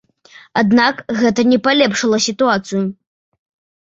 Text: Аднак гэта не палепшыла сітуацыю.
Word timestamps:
Аднак 0.61 1.03
гэта 1.19 1.41
не 1.51 1.59
палепшыла 1.67 2.17
сітуацыю. 2.29 2.81